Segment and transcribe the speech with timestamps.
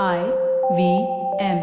[0.00, 0.20] I
[0.76, 0.92] V
[1.44, 1.58] M.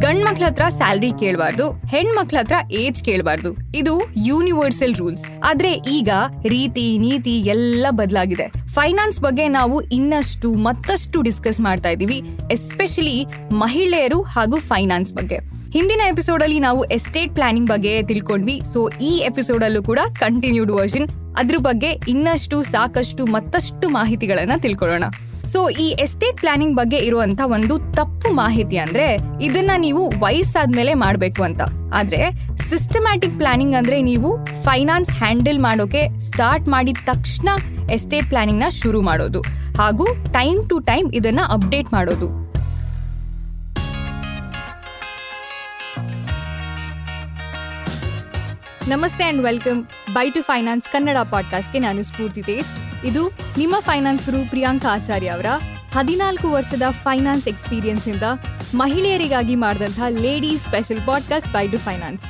[0.00, 3.56] ಗಂಡ್ ಮಕ್ಳ ಹತ್ರ ಸ್ಯಾಲ್ರಿ ಕೇಳಬಾರ್ದು ಹೆಣ್ಮಕ್ಳ ಹತ್ರ ಏಜ್ ಕೇಳಬಾರ್ದು.
[3.74, 6.08] ಇದು ಯೂನಿವರ್ಸಲ್ ರೂಲ್ಸ್ ಆದ್ರೆ ಈಗ
[6.48, 8.46] ರೀತಿ, ನೀತಿ ಎಲ್ಲ ಬದಲಾಗಿದೆ.
[8.68, 12.22] ಫೈನಾನ್ಸ್ ಬಗ್ಗೆ ನಾವು ಇನ್ನಷ್ಟು, ಮತ್ತಷ್ಟು ಡಿಸ್ಕಸ್ ಮಾಡ್ತಾ ಇದೀವಿ
[12.52, 15.56] ಎಸ್ಪೆಷಲಿ ಮಹಿಳೆಯರು ಹಾಗೂ ಫೈನಾನ್ಸ್ ಬಗ್ಗೆ.
[15.76, 18.62] ಹಿಂದಿನ ಎಪಿಸೋಡ್ ಅಲ್ಲಿ ನಾವು ಎಸ್ಟೇಟ್ ಪ್ಲಾನಿಂಗ್ ಬಗ್ಗೆ ತಿಳ್ಕೊಂಡ್ವಿ.
[18.72, 21.08] ಸೊ ಈ ಎಪಿಸೋಡ್ ಅಲ್ಲೂ ಕೂಡ ಕಂಟಿನ್ಯೂಡ್ ವರ್ಷನ್
[21.38, 25.04] ಅದ್ರ ಬಗ್ಗೆ ಇನ್ನಷ್ಟು, ಸಾಕಷ್ಟು, ಮತ್ತಷ್ಟು ಮಾಹಿತಿಗಳನ್ನ ತಿಳ್ಕೊಳ್ಳೋಣ.
[25.44, 31.60] ಸೊ ಈ ಎಸ್ಟೇಟ್ ಪ್ಲಾನಿಂಗ್ ಬಗ್ಗೆ ಇರುವಂತ ಒಂದು ತಪ್ಪು ಮಾಹಿತಿ ಅಂದ್ರೆ ಇದನ್ನ ನೀವು ವಯಸ್ಸಾದ್ಮೇಲೆ ಮಾಡ್ಬೇಕು ಅಂತ.
[31.94, 37.48] ಆದ್ರೆ ಸಿಸ್ಟಮ್ಯಾಟಿಕ್ ಪ್ಲಾನಿಂಗ್ ಅಂದ್ರೆ ನೀವು ಫೈನಾನ್ಸ್ ಹ್ಯಾಂಡಲ್ ಮಾಡೋಕೆ ಸ್ಟಾರ್ಟ್ ಮಾಡಿದ ತಕ್ಷಣ
[37.92, 39.40] ಎಸ್ಟೇಟ್ ಪ್ಲಾನಿಂಗ್ನ ಶುರು ಮಾಡೋದು.
[39.78, 42.45] ಹಾಗೂ ಟೈಮ್ ಟು ಟೈಮ್ ಇದನ್ನ ಅಪ್ಡೇಟ್ ಮಾಡೋದು.
[48.88, 53.04] ನಮಸ್ತೆ and welcome bye to finance Kannada ಪಾಡ್ಕಾಸ್ಟ್ಗೆ ನಾನು ಸ್ಫೂರ್ತಿ ತೇಜ್.
[53.04, 55.46] ಇದು ನಿಮ್ಮ ಫೈನಾನ್ಸ್ ಗುರು ಪ್ರಿಯಾಂಕಾ ಆಚಾರ್ಯ ಅವರ
[55.94, 58.22] ಹದಿನಾಲ್ಕು ವರ್ಷದ ಫೈನಾನ್ಸ್ ಎಕ್ಸ್ಪೀರಿಯನ್ಸ್ ಇಂದ
[58.74, 62.24] ಮಹಿಳೆಯರಿಗಾಗಿ ಮಾಡಿದಂತಹ ladies special podcast bye to finance.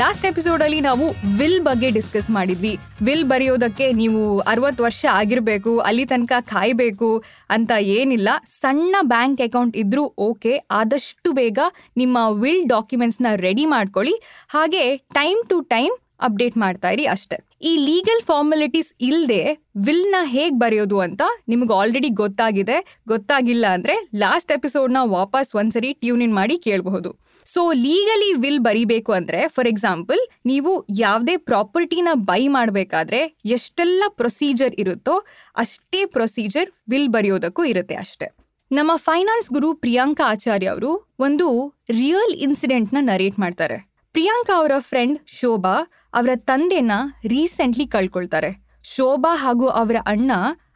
[0.00, 1.06] Last episode ಅಲ್ಲಿ ನಾವು
[1.38, 2.70] ವಿಲ್ ಬಗ್ಗೆ ಡಿಸ್ಕಸ್ ಮಾಡಿದ್ವಿ.
[3.06, 4.20] ವಿಲ್ ಬರೆಯೋದಕ್ಕೆ ನೀವು
[4.52, 7.10] ಅರವತ್ತು ವರ್ಷ ಆಗಿರ್ಬೇಕು, ಅಲ್ಲಿ ತನಕ ಕಾಯ್ಬೇಕು
[7.56, 8.28] ಅಂತ ಏನಿಲ್ಲ.
[8.60, 11.58] ಸಣ್ಣ ಬ್ಯಾಂಕ್ ಅಕೌಂಟ್ ಇದ್ರೂ ಓಕೆ ಆದಷ್ಟು ಬೇಗ
[11.96, 14.14] ನಿಮ್ಮ ವಿಲ್ ಡಾಕ್ಯುಮೆಂಟ್ಸ್ನ ರೆಡಿ ಮಾಡ್ಕೊಳ್ಳಿ.
[14.48, 17.36] ಹಾಗೆ ಟೈಮ್ ಟು ಟೈಮ್ ಅಪ್ಡೇಟ್ ಮಾಡ್ತಾ ಇರಿ ಅಷ್ಟೇ.
[17.62, 19.42] ಈ ಲೀಗಲ್ ಫಾರ್ಮಾಲಿಟೀಸ್ ಇಲ್ಲದೆ
[19.76, 23.00] ವಿಲ್ನ ಹೇಗ್ ಬರೆಯೋದು ಅಂತ ನಿಮ್ಗೆ ಆಲ್ರೆಡಿ ಗೊತ್ತಾಗಿದೆ.
[23.08, 27.32] ಗೊತ್ತಾಗಿಲ್ಲ ಅಂದ್ರೆ ಲಾಸ್ಟ್ ಎಪಿಸೋಡ್ನ ವಾಪಸ್ ಒಂದ್ಸರಿ ಟ್ಯೂನ್ ಇನ್ ಮಾಡಿ ಕೇಳಬಹುದು.
[27.46, 35.24] ಸೊ ಲೀಗಲಿ ವಿಲ್ ಬರಿಬೇಕು ಅಂದ್ರೆ ಫಾರ್ ಎಕ್ಸಾಂಪಲ್ ನೀವು ಯಾವುದೇ ಪ್ರಾಪರ್ಟಿನ ಬೈ ಮಾಡಬೇಕಾದ್ರೆ ಎಷ್ಟೆಲ್ಲ ಪ್ರೊಸೀಜರ್ ಇರುತ್ತೋ
[35.56, 38.28] ಅಷ್ಟೇ ಪ್ರೊಸೀಜರ್ ವಿಲ್ ಬರೆಯೋದಕ್ಕೂ ಇರುತ್ತೆ ಅಷ್ಟೇ.
[38.72, 41.48] ನಮ್ಮ ಫೈನಾನ್ಸ್ ಗುರು ಪ್ರಿಯಾಂಕಾ ಆಚಾರ್ಯ ಅವರು ಒಂದು
[41.90, 43.91] ರಿಯಲ್ ಇನ್ಸಿಡೆಂಟ್ನ ನರೇಟ್ ಮಾಡ್ತಾರೆ.
[44.14, 45.76] ಪ್ರಿಯಾಂಕಾ ಅವರ ಫ್ರೆಂಡ್ ಶೋಭಾ
[46.14, 46.92] ಅವರ ತಂದೆನ
[47.24, 48.50] ರೀಸೆಂಟ್ಲಿ ಕಳ್ಕೊಳ್ತಾರೆ.
[48.84, 50.32] ಶೋಭಾ ಹಾಗೂ ಅವರ ಅಣ್ಣ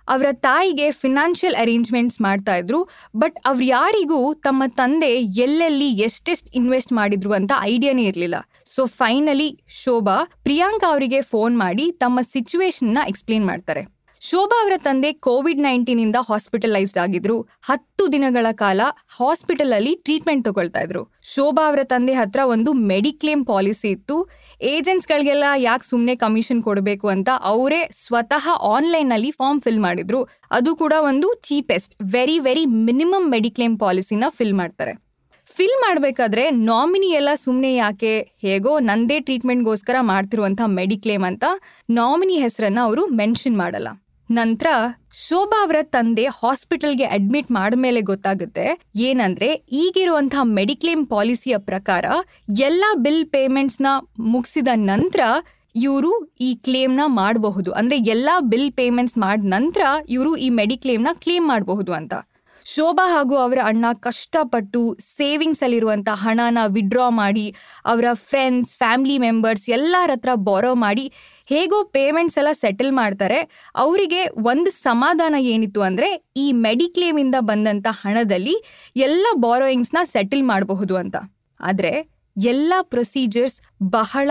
[0.08, 7.32] ಅವರ ತಾಯಿಗೆ ಫಿನಾನ್ಷಿಯಲ್ ಅರೇಂಜ್ಮೆಂಟ್ಸ್ ಮಾಡ್ತಾ ಇದ್ರು ಬಟ್ ಅವ್ರು ಯಾರಿಗೂ ತಮ್ಮ ತಂದೆ ಎಲ್ಲೆಲ್ಲಿ ಎಷ್ಟೆಷ್ಟು ಇನ್ವೆಸ್ಟ್ ಮಾಡಿದ್ರು
[7.32, 8.34] ಅಂತ ಐಡಿಯಾನೇ ಇರಲಿಲ್ಲ.
[8.66, 13.95] ಸೊ ಫೈನಲಿ ಶೋಭಾ ಪ್ರಿಯಾಂಕಾ ಅವರಿಗೆ ಫೋನ್ ಮಾಡಿ ತಮ್ಮ ಸಿಚುವೇಶನ್ನ ಎಕ್ಸ್ಪ್ಲೇನ್ ಮಾಡ್ತಾರೆ.
[14.20, 17.40] ಶೋಭಾ ಅವರ ತಂದೆ ಕೋವಿಡ್ ನೈನ್ಟೀನ್ ಇಂದ ಹಾಸ್ಪಿಟಲೈಸ್ಡ್ ಆಗಿದ್ರು.
[17.62, 18.80] ಹತ್ತು ದಿನಗಳ ಕಾಲ
[19.18, 21.02] ಹಾಸ್ಪಿಟಲ್ ಅಲ್ಲಿ ಟ್ರೀಟ್ಮೆಂಟ್ ತಗೊಳ್ತಾ ಇದ್ರು.
[21.22, 24.28] ಶೋಭಾ ಅವರ ತಂದೆ ಹತ್ರ ಒಂದು ಮೆಡಿಕ್ಲೇಮ್ ಪಾಲಿಸಿ ಇತ್ತು.
[24.62, 30.22] ಏಜೆಂಟ್ಸ್ ಗಳಿಗೆಲ್ಲ ಯಾಕೆ ಸುಮ್ಮನೆ ಕಮಿಷನ್ ಕೊಡಬೇಕು ಅಂತ ಅವರೇ ಸ್ವತಃ ಆನ್ಲೈನ್ ಅಲ್ಲಿ ಫಾರ್ಮ್ ಫಿಲ್ ಮಾಡಿದ್ರು.
[30.50, 34.94] ಅದು ಕೂಡ ಒಂದು cheapest very very minimum mediclaim ಪಾಲಿಸಿನ fill ಮಾಡ್ತಾರೆ.
[35.56, 41.44] ಫಿಲ್ ಮಾಡಬೇಕಾದ್ರೆ ನಾಮಿನಿ ಎಲ್ಲ ಸುಮ್ಮನೆ ಯಾಕೆ ಹೇಗೋ ನಂದೇ ಟ್ರೀಟ್ಮೆಂಟ್ಗೋಸ್ಕರ ಮಾಡ್ತಿರುವಂಥ ಮೆಡಿಕ್ಲೇಮ್ ಅಂತ
[41.90, 44.05] ನಾಮಿನಿ ಹೆಸರನ್ನ ಅವರು ಮೆನ್ಷನ್ ಮಾಡಲ್ಲ.
[44.30, 44.66] ನಂತರ
[45.24, 48.66] ಶೋಭಾ ಅವರ ತಂದೆ ಹಾಸ್ಪಿಟಲ್ಗೆ ಅಡ್ಮಿಟ್ ಮಾಡಿದ್ಮೇಲೆ ಗೊತ್ತಾಗುತ್ತೆ,
[48.96, 52.04] ಏನಂದ್ರೆ ಈಗಿರುವಂತಹ ಮೆಡಿಕ್ಲೇಮ್ ಪಾಲಿಸಿಯ ಪ್ರಕಾರ
[52.60, 53.86] ಎಲ್ಲಾ ಬಿಲ್ ಪೇಮೆಂಟ್ಸ್ನ
[54.18, 55.20] ಮುಗಿಸಿದ ನಂತರ
[55.74, 57.72] ಇವರು ಈ ಕ್ಲೇಮ್ನ ಮಾಡಬಹುದು.
[57.72, 62.14] ಅಂದ್ರೆ ಎಲ್ಲಾ ಬಿಲ್ ಪೇಮೆಂಟ್ಸ್ ಮಾಡಿದ ನಂತರ ಇವರು ಈ ಮೆಡಿಕ್ಲೇಮ್ನ ಕ್ಲೇಮ್ ಮಾಡಬಹುದು ಅಂತ.
[62.72, 64.80] ಶೋಭಾ ಹಾಗೂ ಅವರ ಅಣ್ಣ ಕಷ್ಟಪಟ್ಟು
[65.16, 67.44] ಸೇವಿಂಗ್ಸ್ ಅಲ್ಲಿರುವಂತಹ ಹಣನ ವಿಡ್ರಾ ಮಾಡಿ,
[67.90, 71.04] ಅವರ ಫ್ರೆಂಡ್ಸ್ ಫ್ಯಾಮಿಲಿ ಮೆಂಬರ್ಸ್ ಎಲ್ಲರ ಹತ್ರ ಬಾರೋ ಮಾಡಿ
[71.52, 73.38] ಹೇಗೋ ಪೇಮೆಂಟ್ಸ್ ಎಲ್ಲ ಸೆಟಲ್ ಮಾಡ್ತಾರೆ.
[73.84, 74.22] ಅವರಿಗೆ
[74.52, 76.08] ಒಂದು ಸಮಾಧಾನ ಏನಿತ್ತು ಅಂದರೆ
[76.44, 78.56] ಈ ಮೆಡಿಕ್ಲೇಮಿಂದ ಬಂದಂಥ ಹಣದಲ್ಲಿ
[79.08, 79.26] ಎಲ್ಲ
[79.94, 81.16] ನ ಸೆಟಲ್ ಮಾಡಬಹುದು ಅಂತ.
[81.60, 81.94] ಆದರೆ
[82.36, 83.56] ಎಲ್ಲ ಪ್ರೊಸೀಜರ್ಸ್
[83.96, 84.30] ಬಹಳ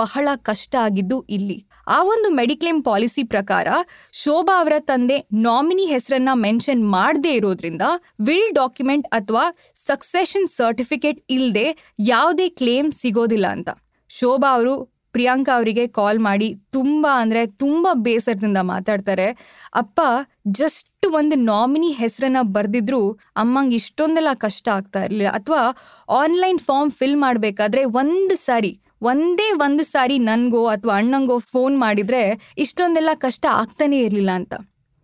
[0.00, 1.56] ಬಹಳ ಕಷ್ಟ ಆಗಿದ್ದು ಇಲ್ಲಿ.
[1.86, 3.68] ಆ ಒಂದು ಮೆಡಿಕ್ಲೇಮ್ ಪಾಲಿಸಿ ಪ್ರಕಾರ
[4.12, 7.82] ಶೋಭಾ ಅವರ ತಂದೆ ನಾಮಿನಿ ಹೆಸರನ್ನ ಮೆನ್ಷನ್ ಮಾಡದೇ ಇರೋದ್ರಿಂದ
[8.20, 9.54] ವಿಲ್ ಡಾಕ್ಯುಮೆಂಟ್ ಅಥವಾ
[9.86, 13.68] ಸಕ್ಸೆಷನ್ ಸರ್ಟಿಫಿಕೇಟ್ ಇಲ್ಲದೆ ಯಾವುದೇ ಕ್ಲೇಮ್ ಸಿಗೋದಿಲ್ಲ ಅಂತ.
[14.08, 19.36] ಶೋಭಾ ಅವರು, ಪ್ರಿಯಾಂಕಾ ಅವರಿಗೆ ಕಾಲ್ ಮಾಡಿ ತುಂಬಾ ಅಂದ್ರೆ ತುಂಬಾ ಬೇಸರದಿಂದ ಮಾತಾಡ್ತಾರೆ.
[19.74, 20.00] ಅಪ್ಪ
[20.48, 25.28] ಜಸ್ಟ್ ಒಂದು ನಾಮಿನಿ ಹೆಸರನ್ನ ಬರೆದಿದ್ರು ಅಮ್ಮಂಗೆ ಇಷ್ಟೊಂದೆಲ್ಲ ಕಷ್ಟ ಆಗ್ತಾ ಇರಲಿಲ್ಲ.
[25.28, 25.62] ಅಥವಾ
[26.08, 33.08] ಆನ್ಲೈನ್ ಫಾರ್ಮ್ ಫಿಲ್ ಮಾಡಬೇಕಾದ್ರೆ ಒಂದು ಸಾರಿ ಒಂದೇ ಒಂದು ಸಾರಿ ನನಗೋ ಅಥವಾ ಅಣ್ಣಂಗೋ ಫೋನ್ ಮಾಡಿದ್ರೆ ಇಷ್ಟೊಂದೆಲ್ಲ
[33.14, 34.54] ಕಷ್ಟ ಆಗ್ತಾನೇ ಇರಲಿಲ್ಲ ಅಂತ.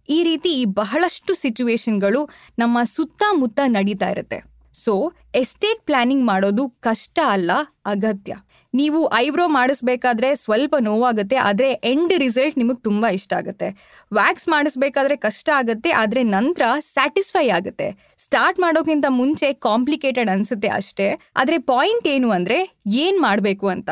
[0.09, 2.29] ಈ ರೀತಿ ಬಹಳಷ್ಟು ಸಿಚುವೇಶನ್ಗಳು
[2.59, 4.45] ನಮ್ಮ ಸುತ್ತಮುತ್ತ ನಡೀತಾ ಇರುತ್ತೆ.
[4.73, 7.51] ಸೊ, ಎಸ್ಟೇಟ್ ಪ್ಲಾನಿಂಗ್ ಮಾಡೋದು ಕಷ್ಟ ಅಲ್ಲ,
[7.87, 8.37] ಅಗತ್ಯ.
[8.81, 13.69] ನೀವು ಐಬ್ರೋ ಮಾಡಿಸ್ಬೇಕಾದ್ರೆ ಸ್ವಲ್ಪ ನೋವಾಗುತ್ತೆ, ಆದರೆ ಎಂಡ್ ರಿಸಲ್ಟ್ ನಿಮಗೆ ತುಂಬ ಇಷ್ಟ ಆಗುತ್ತೆ.
[14.19, 17.89] ವ್ಯಾಕ್ಸ್ ಮಾಡಿಸ್ಬೇಕಾದ್ರೆ ಕಷ್ಟ ಆಗುತ್ತೆ, ಆದರೆ ನಂತರ ಸ್ಯಾಟಿಸ್ಫೈ ಆಗುತ್ತೆ.
[18.27, 21.09] ಸ್ಟಾರ್ಟ್ ಮಾಡೋಕ್ಕಿಂತ ಮುಂಚೆ ಕಾಂಪ್ಲಿಕೇಟೆಡ್ ಅನ್ಸುತ್ತೆ ಅಷ್ಟೇ.
[21.43, 22.61] ಆದರೆ ಪಾಯಿಂಟ್ ಏನು ಅಂದ್ರೆ
[23.07, 23.91] ಏನು ಮಾಡಬೇಕು ಅಂತ.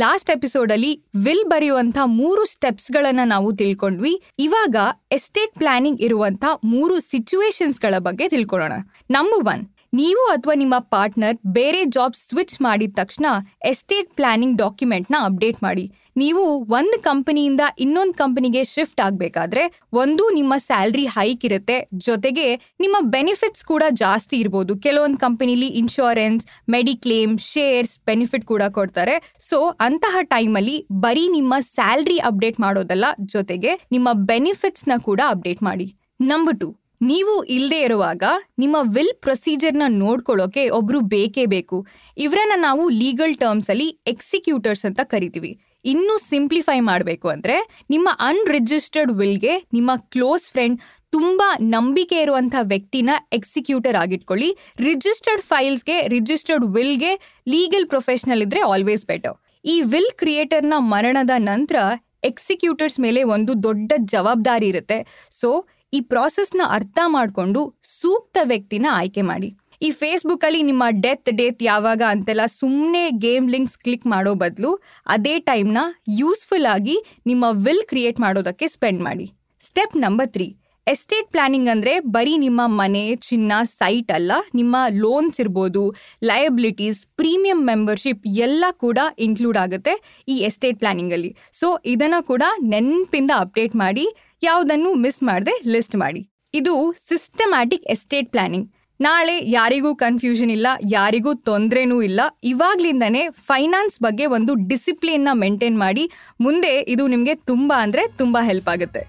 [0.00, 0.90] ಲಾಸ್ಟ್ ಎಪಿಸೋಡ್ ಅಲ್ಲಿ
[1.24, 4.12] ವಿಲ್ ಬರೆಯುವಂಥ ಮೂರು ಸ್ಟೆಪ್ಸ್ ಗಳನ್ನ ನಾವು ತಿಳ್ಕೊಂಡ್ವಿ.
[4.46, 4.76] ಇವಾಗ
[5.16, 6.44] ಎಸ್ಟೇಟ್ ಪ್ಲಾನಿಂಗ್ ಇರುವಂಥ
[6.74, 8.74] ಮೂರು ಸಿಚುವೇಶನ್ಸ್ಗಳ ಬಗ್ಗೆ ತಿಳ್ಕೊಳ್ಳೋಣ.
[9.16, 13.26] ನಂಬರ್ ಒನ್ ನೀವು ಅಥವಾ ನಿಮ್ಮ ಪಾರ್ಟ್ನರ್ ಬೇರೆ ಜಾಬ್ ಸ್ವಿಚ್ ಮಾಡಿದ ತಕ್ಷಣ
[13.64, 15.92] ಎಸ್ಟೇಟ್ ಪ್ಲಾನಿಂಗ್ ಡಾಕ್ಯುಮೆಂಟ್ನ ಅಪ್ಡೇಟ್ ಮಾಡಿ.
[16.16, 21.88] ನೀವು ಒಂದು ಕಂಪನಿಯಿಂದ ಇನ್ನೊಂದು ಕಂಪನಿಗೆ ಶಿಫ್ಟ್ ಆಗಬೇಕಾದ್ರೆ ಒಂದು ನಿಮ್ಮ ಸ್ಯಾಲ್ರಿ ಹೈಕ್ ಇರುತ್ತೆ.
[21.94, 24.76] ಜೊತೆಗೆ ನಿಮ್ಮ ಬೆನಿಫಿಟ್ಸ್ ಕೂಡ ಜಾಸ್ತಿ ಇರ್ಬೋದು.
[24.76, 29.32] ಕೆಲವೊಂದು ಕಂಪನಿಲಿ ಇನ್ಶೂರೆನ್ಸ್, ಮೆಡಿಕ್ಲೇಮ್, ಶೇರ್ಸ್ ಬೆನಿಫಿಟ್ ಕೂಡ ಕೊಡ್ತಾರೆ.
[29.38, 35.94] ಸೊ, ಅಂತಹ ಟೈಮಲ್ಲಿ ಬರೀ ನಿಮ್ಮ ಸ್ಯಾಲ್ರಿ ಅಪ್ಡೇಟ್ ಮಾಡೋದಲ್ಲ, ಜೊತೆಗೆ ನಿಮ್ಮ ಬೆನಿಫಿಟ್ಸ್ನ ಕೂಡ ಅಪ್ಡೇಟ್ ಮಾಡಿ.
[36.20, 38.22] ನಂಬರ್ ಟು ನೀವು ಇಲ್ಲದೆ ಇರುವಾಗ
[38.58, 41.86] ನಿಮ್ಮ ವಿಲ್ ಪ್ರೊಸೀಜರ್ನ ನೋಡ್ಕೊಳ್ಳೋಕೆ ಒಬ್ರು ಬೇಕೇ ಬೇಕು.
[42.18, 45.60] ಇವರನ್ನ ನಾವು ಲೀಗಲ್ ಟರ್ಮ್ಸ್ ಅಲ್ಲಿ ಎಕ್ಸಿಕ್ಯೂಟರ್ಸ್ ಅಂತ ಕರಿತೀವಿ.
[45.84, 50.80] ಇನ್ನೂ ಸಿಂಪ್ಲಿಫೈ ಮಾಡಬೇಕು ಅಂದ್ರೆ ನಿಮ್ಮ ಅನ್ರಿಜಿಸ್ಟರ್ಡ್ ವಿಲ್ಗೆ ನಿಮ್ಮ ಕ್ಲೋಸ್ ಫ್ರೆಂಡ್
[51.10, 54.56] ತುಂಬಾ ನಂಬಿಕೆ ಇರುವಂಥ ವ್ಯಕ್ತಿನ ಎಕ್ಸಿಕ್ಯೂಟರ್ ಆಗಿಟ್ಕೊಳ್ಳಿ.
[54.78, 59.34] ರಿಜಿಸ್ಟರ್ಡ್ ಫೈಲ್ಸ್ಗೆ, ರಿಜಿಸ್ಟರ್ಡ್ ವಿಲ್ಗೆ ಲೀಗಲ್ ಪ್ರೊಫೆಷನಲ್ ಇದ್ರೆ ಆಲ್ವೇಸ್ ಬೆಟರ್.
[59.64, 61.76] ಈ ವಿಲ್ ಕ್ರಿಯೇಟರ್ನ ಮರಣದ ನಂತರ
[62.24, 65.28] ಎಕ್ಸಿಕ್ಯೂಟರ್ಸ್ ಮೇಲೆ ಒಂದು ದೊಡ್ಡ ಜವಾಬ್ದಾರಿ ಇರುತ್ತೆ.
[65.30, 67.60] ಸೊ ಈ ಪ್ರಾಸೆಸ್ನ ಅರ್ಥ ಮಾಡಿಕೊಂಡು
[67.98, 69.48] ಸೂಕ್ತ ವ್ಯಕ್ತಿನ ಆಯ್ಕೆ ಮಾಡಿ.
[69.86, 74.70] ಈ ಫೇಸ್ಬುಕ್ ಅಲ್ಲಿ ನಿಮ್ಮ ಡೆತ್ ಡೇತ್ ಯಾವಾಗ ಅಂತೆಲ್ಲ ಸುಮ್ಮನೆ ಗೇಮ್ ಲಿಂಕ್ಸ್ ಕ್ಲಿಕ್ ಮಾಡೋ ಬದಲು
[75.14, 75.82] ಅದೇ ಟೈಮ್ನ
[76.20, 76.96] ಯೂಸ್ಫುಲ್ ಆಗಿ
[77.30, 79.26] ನಿಮ್ಮ ವಿಲ್ ಕ್ರಿಯೇಟ್ ಮಾಡೋದಕ್ಕೆ ಸ್ಪೆಂಡ್ ಮಾಡಿ.
[79.60, 80.48] Step number three,
[80.86, 85.82] estate planning ಅಂದ್ರೆ ಬರೀ ನಿಮ್ಮ ಮನೆ, ಚಿನ್ನ, ಸೈಟ್ ಅಲ್ಲ, ನಿಮ್ಮ ಲೋನ್ಸ್ ಇರ್ಬೋದು,
[86.30, 89.94] ಲಯಬಿಲಿಟೀಸ್, ಪ್ರೀಮಿಯಂ ಮೆಂಬರ್ಶಿಪ್ ಎಲ್ಲ ಕೂಡ ಇನ್ಕ್ಲೂಡ್ ಆಗುತ್ತೆ
[90.28, 94.06] ಈ ಎಸ್ಟೇಟ್ ಪ್ಲಾನಿಂಗ್ ಅಲ್ಲಿ ಸೊ ಇದನ್ನ ಕೂಡ ನೆನಪಿಂದ ಅಪ್ಡೇಟ್ ಮಾಡಿ
[94.42, 96.30] ಯಾವುದನ್ನು ಮಿಸ್ ಮಾಡದೆ ಲಿಸ್ಟ್ ಮಾಡಿ.
[96.54, 96.74] ಇದು
[97.08, 98.68] ಸಿಸ್ಟಮ್ಯಾಟಿಕ್ ಎಸ್ಟೇಟ್ ಪ್ಲಾನಿಂಗ್
[99.00, 102.20] ನಾಳೆ ಯಾರಿಗೂ ಕನ್ಫ್ಯೂಷನ್ ಇಲ್ಲ, ಯಾರಿಗೂ ತೊಂದರೆನೂ ಇಲ್ಲ.
[102.44, 106.10] ಇವಾಗ್ಲಿಂದನೇ ಫೈನಾನ್ಸ್ ಬಗ್ಗೆ ಒಂದು ಡಿಸಿಪ್ಲಿನ್ನ ಮೇಂಟೈನ್ ಮಾಡಿ.
[106.40, 109.02] ಮುಂದೆ ಇದು ನಿಮಗೆ ತುಂಬ ಅಂದರೆ ತುಂಬ ಹೆಲ್ಪ್ ಆಗುತ್ತೆ.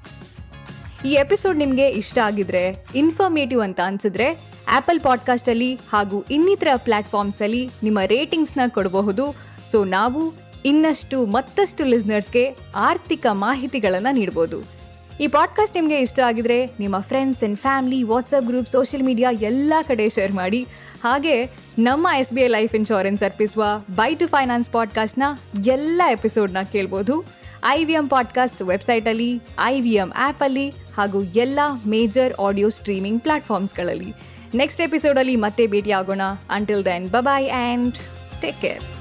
[1.05, 4.27] ಈ ಎಪಿಸೋಡ್ ನಿಮಗೆ ಇಷ್ಟ ಆಗಿದ್ರೆ ಇನ್ಫಾರ್ಮೇಟಿವ್ ಅಂತ ಅನ್ಸಿದ್ರೆ
[4.67, 9.25] ಆಪಲ್ ಪಾಡ್ಕಾಸ್ಟಲ್ಲಿ ಹಾಗೂ ಇನ್ನಿತರ ಪ್ಲಾಟ್ಫಾರ್ಮ್ಸಲ್ಲಿ ನಿಮ್ಮ ರೇಟಿಂಗ್ಸ್ನ ಕೊಡಬಹುದು.
[9.71, 10.21] ಸೊ ನಾವು
[10.65, 14.80] ಇನ್ನಷ್ಟು ಮತ್ತಷ್ಟು ಲಿಸ್ನರ್ಸ್ಗೆ ಆರ್ಥಿಕ ಮಾಹಿತಿಗಳನ್ನು ನೀಡ್ಬೋದು.
[15.21, 20.09] ಈ ಪಾಡ್ಕಾಸ್ಟ್ ನಿಮಗೆ ಇಷ್ಟ ಆಗಿದ್ರೆ ನಿಮ್ಮ friends and family WhatsApp group social media ಎಲ್ಲ ಕಡೆ
[20.09, 20.67] ಶೇರ್ ಮಾಡಿ.
[21.03, 21.45] ಹಾಗೆ
[21.79, 23.65] ನಮ್ಮ S B I life insurance ಅರ್ಪಿಸುವ
[23.95, 25.23] ಬೈ ಟು ಫೈನಾನ್ಸ್ ಪಾಡ್ಕಾಸ್ಟ್ನ
[25.67, 27.25] ಎಲ್ಲ ಎಪಿಸೋಡ್ನ ಕೇಳ್ಬೋದು.
[27.65, 34.13] ಐ ವಿ ಎಂ ಪಾಡ್ಕಾಸ್ಟ್ ವೆಬ್ಸೈಟಲ್ಲಿ ಐ ವಿ ಎಂ ಆ್ಯಪಲ್ಲಿ ಹಾಗೂ ಎಲ್ಲ ಮೇಜರ್ ಆಡಿಯೋ ಸ್ಟ್ರೀಮಿಂಗ್ ಪ್ಲಾಟ್ಫಾರ್ಮ್ಸ್ಗಳಲ್ಲಿ
[34.55, 36.21] ನೆಕ್ಸ್ಟ್ ಎಪಿಸೋಡಲ್ಲಿ ಮತ್ತೆ ಭೇಟಿಯಾಗೋಣ.
[36.49, 37.95] Until then bye bye and
[38.41, 39.00] take care